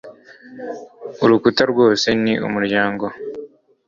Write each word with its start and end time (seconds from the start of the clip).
Urukuta 1.23 1.61
rwose 1.71 2.07
ni 2.23 2.33
umuryango. 2.47 3.05